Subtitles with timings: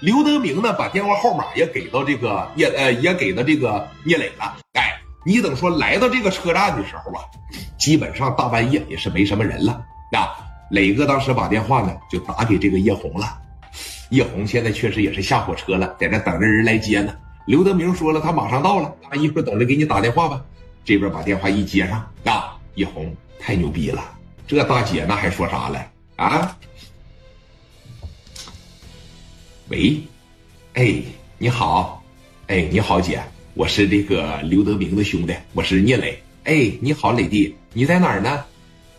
[0.00, 4.56] 刘德明呢，把电话号码也给到这个聂呃，也给到这个聂磊了。
[4.72, 7.20] 哎，你等说来到这个车站的时候啊，
[7.78, 9.72] 基本上大半夜也是没什么人了。
[10.16, 10.32] 啊，
[10.70, 13.38] 磊哥当时把电话呢就打给这个叶红了。
[14.08, 17.14] 叶红现在确实也是下火车了，在这等着人来接呢。
[17.46, 20.40] 刘德明说了，他马上到了，他，一会儿等着给你打电话吧。
[20.82, 24.02] 这边把电话一接上，啊，叶红太牛逼了，
[24.46, 25.86] 这大姐那还说啥了
[26.16, 26.56] 啊？
[29.70, 30.00] 喂，
[30.74, 31.00] 哎，
[31.38, 32.02] 你好，
[32.48, 33.22] 哎，你好姐，
[33.54, 36.20] 我是这个刘德明的兄弟，我是聂磊。
[36.42, 38.44] 哎，你好，磊弟，你在哪儿呢？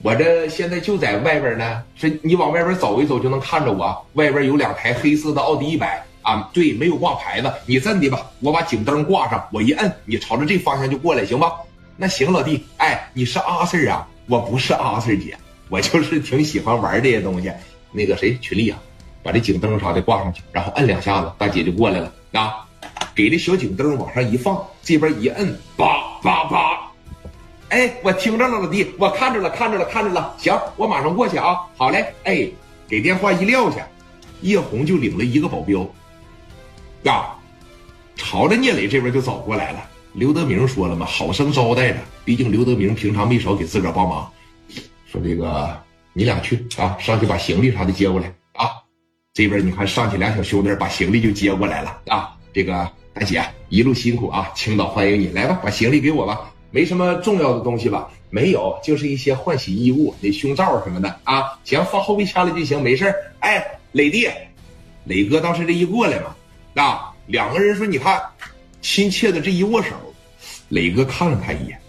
[0.01, 4.07] 我这现在就在外边呢，是你往外边走一走就能看着我。
[4.13, 7.51] 外边有两台黑色的奥迪一百啊，对，没有挂牌子。
[7.65, 11.51] 你这么的吧，我把警灯挂上，我一摁，你朝着这方向就过来，行吧？
[11.97, 14.07] 那行，老弟，哎，你是阿 Sir 啊？
[14.25, 17.51] 我不是阿 Sir 姐，我就是挺喜欢玩这些东西。
[17.91, 18.81] 那个谁，群力啊？
[19.23, 22.65] 把这警灯啥的挂上去，然后摁两下子，大姐就过来了啊！
[23.13, 26.91] 给这小警灯往上一放，这边一摁，叭叭叭！
[27.69, 30.33] 哎，我听着了，老弟，我看着了，看着了，看着了。
[30.37, 31.59] 行，我马上过去啊！
[31.77, 32.49] 好嘞，哎，
[32.87, 33.87] 给电话一撂下，
[34.41, 35.87] 叶红就领了一个保镖，
[37.03, 37.25] 呀，
[38.15, 39.79] 朝着聂磊这边就走过来了。
[40.13, 44.29] 刘德明说了嘛，好生招待着，毕竟刘德明平常没少给自个儿帮忙。
[45.05, 45.77] 说这个，
[46.13, 48.33] 你俩去啊，上去把行李啥的接过来。
[49.33, 52.35] 这边你看上去俩小兄弟把行李就接过来了啊！
[52.51, 58.11] 这个大姐一路辛苦啊，青岛欢迎你来吧，把行李给我吧，没什么重要的东西吧？
[58.29, 61.57] 没有，就是一些换洗衣物、那胸罩什么的啊。
[61.63, 64.27] 行，放后备箱里就行，没事哎，磊弟，
[65.05, 66.35] 磊哥当时这一过来嘛，
[66.83, 68.21] 啊，两个人说你看，
[68.81, 69.91] 亲切的这一握手，
[70.67, 71.79] 磊哥看了他一眼，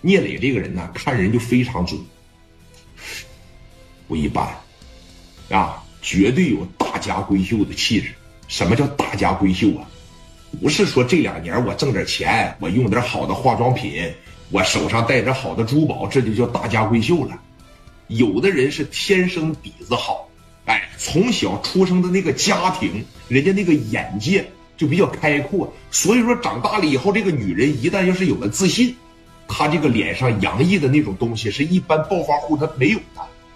[0.00, 2.00] 聂磊这个人呢，看人就非常准，
[4.06, 4.46] 不一般，
[5.50, 5.82] 啊。
[6.00, 8.08] 绝对有大家闺秀的气质。
[8.46, 9.88] 什么叫大家闺秀啊？
[10.62, 14.10] 不是说这两年我挣点钱，我用点好的化妆品，
[14.50, 17.38] 我手上戴着好的珠宝，这就叫大家闺秀了。
[18.06, 20.26] 有的人是天生底子好，
[20.64, 28.96] 哎，从小出生的那个家庭，人家那个眼界就比较开阔，所以说长大了以后，这个女人一旦要是有了自信，
[29.46, 32.98] 她这个脸上洋溢的那种东西，是一般暴发户她没有。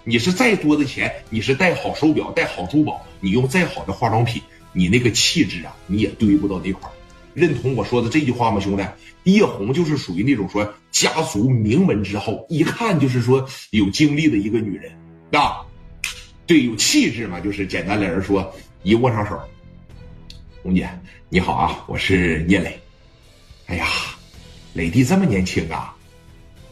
[0.05, 4.41] 你是再多的钱，你是戴好手表、戴好珠宝，你用再好的化妆品，
[4.73, 6.93] 你那个气质啊，你也堆不到那块儿。
[7.33, 8.83] 认同我说的这句话吗，兄弟？
[9.23, 14.91] 叶红就是属于那种说家族名门之后，一看就是说有经历的一个女人，
[15.31, 15.61] 啊，
[16.45, 18.53] 对，有气质嘛，就是简单来说，
[18.83, 19.39] 一握上手，
[20.61, 20.89] 红姐
[21.29, 22.77] 你好啊，我是聂磊。
[23.67, 23.87] 哎呀，
[24.73, 25.92] 磊弟这么年轻啊！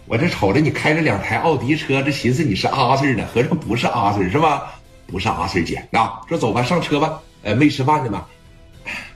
[0.08, 4.74] 我这瞅着你开着两台奥迪车，这寻思你是阿 Sir 呢，合着不是阿 Sir 是吧？
[5.08, 7.22] 不是阿 Sir 姐啊，说走吧，上车吧。
[7.44, 8.26] 呃，没吃饭呢吗？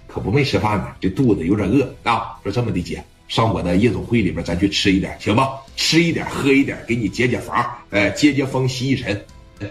[0.08, 2.38] 可不没吃饭呢，这肚子有点饿啊。
[2.44, 5.50] 说这么的姐，上我的夜总会里边，咱去吃一点，行吧？
[5.76, 9.26] 吃一点，喝一点，给你解解乏，呃，接接风，吸一尘。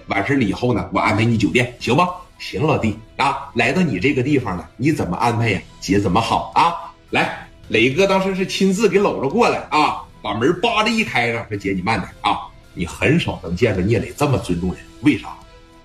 [0.08, 2.08] 完事了以后呢，我安排你酒店，行吧？
[2.38, 5.60] 行，老弟啊，来到你这个地方了，你怎么安排呀？
[5.80, 6.92] 姐怎么好啊？
[7.10, 10.03] 来，磊哥当时是亲自给搂着过来啊。
[10.24, 12.48] 把门扒着一开上，说姐你慢点啊！
[12.72, 15.28] 你很少能见着聂磊这么尊重人，为啥？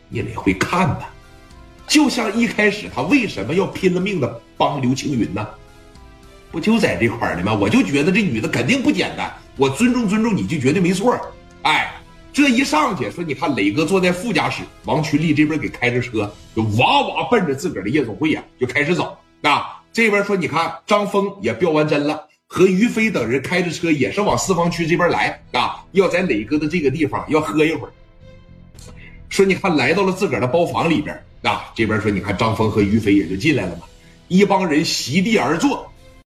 [0.07, 1.01] 聂磊会看的，
[1.85, 5.45] 就像一开始他为什么要拼了命的帮刘青云呢？
[6.53, 7.53] 不就在这块儿呢吗？
[7.53, 11.19] 我就觉得这女的肯定不简单，我尊重尊重你就绝对没错。
[11.63, 11.93] 哎，
[12.31, 19.17] 这一上去说，你看磊哥坐在副驾驶，王群力这边给开着车，就哇哇奔着自个儿的夜总会呀就开始走。
[19.41, 22.25] 啊，这边说你看张峰也标完针了。
[22.51, 27.93] 和于飞等人开着车也是往四方区这边来啊，要在磊哥的这个地方要喝一会儿。
[29.29, 33.83] 说你看来到了自个儿的包房里边啊，这边说你看张峰和于飞也就进来了嘛，
[34.29, 35.88] 一帮人席地而坐，